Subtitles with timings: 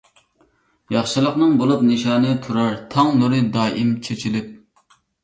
[0.93, 4.89] ياخشىلىقنىڭ بولۇپ نىشانى، تۇرار تاڭ نۇرى دائىم چېچىلىپ.